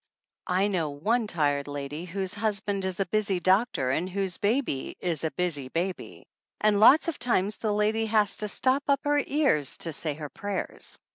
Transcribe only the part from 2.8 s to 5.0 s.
is a busy doctor and whose baby